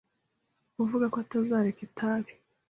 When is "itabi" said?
1.87-2.31